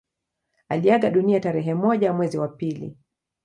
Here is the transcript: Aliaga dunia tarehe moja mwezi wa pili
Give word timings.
Aliaga 0.69 1.09
dunia 1.09 1.39
tarehe 1.39 1.73
moja 1.73 2.13
mwezi 2.13 2.37
wa 2.37 2.47
pili 2.47 2.97